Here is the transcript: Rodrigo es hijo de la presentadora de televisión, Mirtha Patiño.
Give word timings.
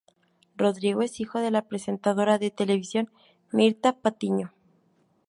Rodrigo 0.57 1.03
es 1.03 1.19
hijo 1.19 1.37
de 1.41 1.51
la 1.51 1.67
presentadora 1.67 2.39
de 2.39 2.49
televisión, 2.49 3.11
Mirtha 3.51 3.93
Patiño. 4.01 4.51